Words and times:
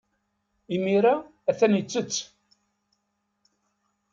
Imir-a, 0.75 1.15
atan 1.49 1.73
yettett. 1.77 2.15